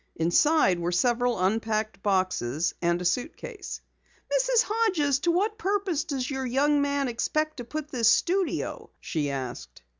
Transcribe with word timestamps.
Inside 0.15 0.79
were 0.79 0.91
several 0.91 1.37
unpacked 1.37 2.01
boxes 2.01 2.73
and 2.81 2.99
a 2.99 3.05
suitcase. 3.05 3.81
"Mrs. 4.35 4.63
Hodges, 4.63 5.19
to 5.19 5.31
what 5.31 5.59
purpose 5.59 6.05
does 6.05 6.27
your 6.27 6.43
young 6.43 6.81
man 6.81 7.07
expect 7.07 7.57
to 7.57 7.63
put 7.65 7.89
this 7.91 8.07
studio?" 8.09 8.89
she 8.99 9.29
asked. 9.29 9.83